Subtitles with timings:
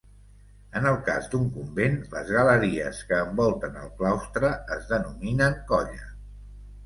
[0.79, 6.09] En el cas d'un convent, les galeries que envolten el claustre es denominen colla.